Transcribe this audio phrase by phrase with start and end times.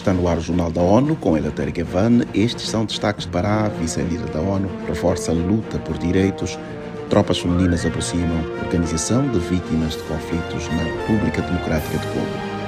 [0.00, 2.22] Está no ar o Jornal da ONU com Eleutério Gavan.
[2.32, 6.58] Estes são destaques para a vice-líder da ONU, reforça a luta por direitos,
[7.10, 12.59] tropas femininas aproximam organização de vítimas de conflitos na República Democrática do Congo.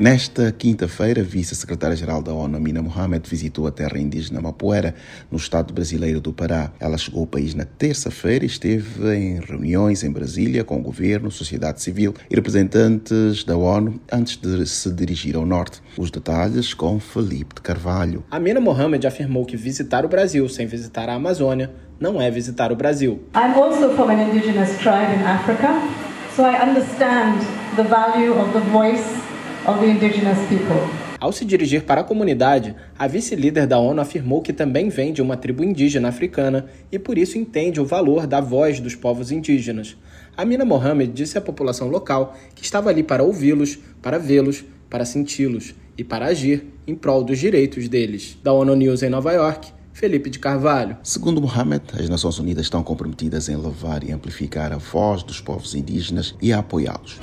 [0.00, 4.94] Nesta quinta-feira, a vice-secretária-geral da ONU, Amina Mohamed, visitou a terra indígena Mapuera,
[5.30, 6.72] no estado brasileiro do Pará.
[6.80, 11.30] Ela chegou ao país na terça-feira e esteve em reuniões em Brasília com o governo,
[11.30, 15.82] sociedade civil e representantes da ONU antes de se dirigir ao norte.
[15.98, 18.24] Os detalhes com Felipe de Carvalho.
[18.30, 22.76] Amina Mohamed afirmou que visitar o Brasil sem visitar a Amazônia não é visitar o
[22.76, 23.20] Brasil.
[23.36, 25.68] I'm also from an indigenous tribe in Africa,
[26.34, 27.38] so I understand
[27.76, 29.31] the value of the voice
[29.66, 31.02] of the indigenous people.
[31.20, 35.22] Ao se dirigir para a comunidade, a vice-líder da ONU afirmou que também vem de
[35.22, 39.96] uma tribo indígena africana e por isso entende o valor da voz dos povos indígenas.
[40.36, 45.74] Amina Mohamed disse à população local que estava ali para ouvi-los, para vê-los, para senti-los
[45.96, 48.36] e para agir em prol dos direitos deles.
[48.42, 50.96] Da ONU News em Nova York, Felipe de Carvalho.
[51.04, 55.74] Segundo Mohamed, as Nações Unidas estão comprometidas em levar e amplificar a voz dos povos
[55.74, 57.20] indígenas e a apoiá-los.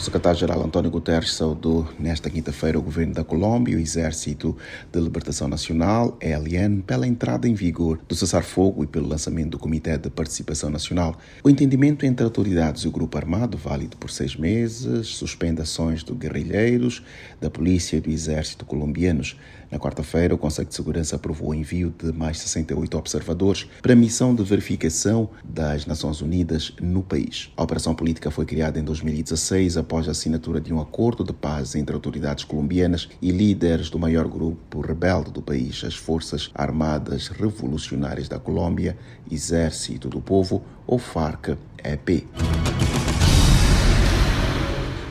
[0.00, 4.56] O secretário-geral António Guterres saudou nesta quinta-feira o governo da Colômbia e o Exército
[4.90, 9.98] de Libertação Nacional, ELN, pela entrada em vigor do cessar-fogo e pelo lançamento do Comitê
[9.98, 11.18] de Participação Nacional.
[11.44, 16.14] O entendimento entre autoridades e o grupo armado, válido por seis meses, suspende ações de
[16.14, 17.02] guerrilheiros,
[17.38, 19.36] da polícia e do exército colombianos.
[19.70, 23.96] Na quarta-feira, o Conselho de Segurança aprovou o envio de mais 68 observadores para a
[23.96, 27.52] missão de verificação das Nações Unidas no país.
[27.56, 31.74] A operação política foi criada em 2016 após a assinatura de um acordo de paz
[31.74, 38.28] entre autoridades colombianas e líderes do maior grupo rebelde do país, as Forças Armadas Revolucionárias
[38.28, 38.96] da Colômbia,
[39.28, 42.24] Exército do Povo ou FARC-EP.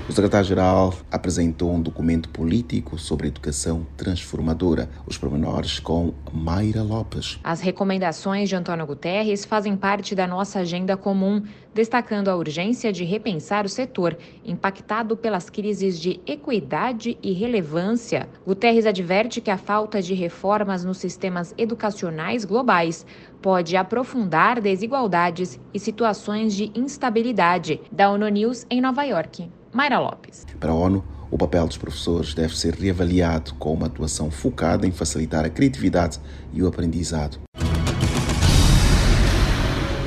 [0.10, 4.90] O secretário-geral apresentou um documento político sobre educação transformadora.
[5.06, 7.40] Os pormenores com Mayra Lopes.
[7.44, 11.44] As recomendações de Antônio Guterres fazem parte da nossa agenda comum,
[11.76, 18.28] destacando a urgência de repensar o setor, impactado pelas crises de equidade e relevância.
[18.44, 23.06] Guterres adverte que a falta de reformas nos sistemas educacionais globais
[23.44, 27.80] pode aprofundar desigualdades e situações de instabilidade.
[27.92, 29.59] Da ONU News em Nova York.
[29.74, 30.46] Mayra Lopes.
[30.60, 34.92] Para a ONU, o papel dos professores deve ser reavaliado com uma atuação focada em
[34.92, 36.20] facilitar a criatividade
[36.54, 37.40] e o aprendizado.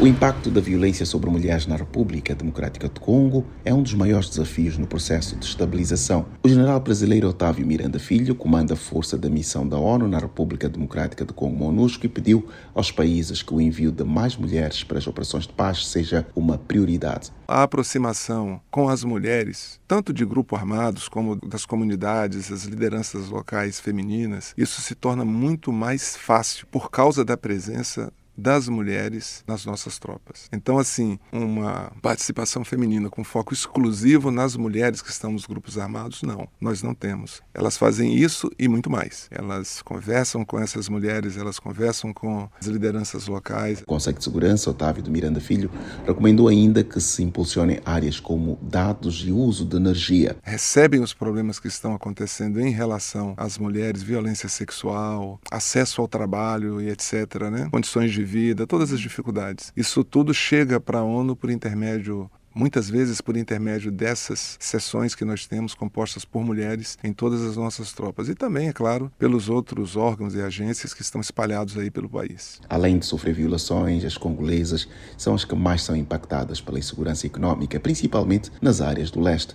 [0.03, 4.29] O impacto da violência sobre mulheres na República Democrática do Congo é um dos maiores
[4.29, 6.27] desafios no processo de estabilização.
[6.43, 10.69] O general brasileiro Otávio Miranda Filho comanda a força da missão da ONU na República
[10.69, 14.99] Democrática do Congo, MONUSCO, e pediu aos países que o envio de mais mulheres para
[14.99, 17.31] as operações de paz seja uma prioridade.
[17.47, 23.79] A aproximação com as mulheres, tanto de grupos armados como das comunidades, as lideranças locais
[23.79, 29.99] femininas, isso se torna muito mais fácil por causa da presença das mulheres nas nossas
[29.99, 30.49] tropas.
[30.53, 36.23] Então, assim, uma participação feminina com foco exclusivo nas mulheres que estão nos grupos armados,
[36.23, 37.41] não, nós não temos.
[37.55, 39.29] Elas fazem isso e muito mais.
[39.31, 43.83] Elas conversam com essas mulheres, elas conversam com as lideranças locais.
[43.83, 45.71] O Conselho de Segurança, Otávio de Miranda Filho,
[46.05, 50.37] recomendou ainda que se impulsionem áreas como dados e uso de energia.
[50.43, 56.81] Recebem os problemas que estão acontecendo em relação às mulheres, violência sexual, acesso ao trabalho
[56.81, 57.69] e etc., né?
[57.71, 59.73] Condições de de vida, todas as dificuldades.
[59.77, 65.25] Isso tudo chega para a ONU por intermédio muitas vezes por intermédio dessas sessões que
[65.25, 69.49] nós temos compostas por mulheres em todas as nossas tropas e também, é claro, pelos
[69.49, 72.61] outros órgãos e agências que estão espalhados aí pelo país.
[72.69, 77.81] Além de sofrer violações, as congolesas são as que mais são impactadas pela insegurança econômica,
[77.81, 79.55] principalmente nas áreas do leste.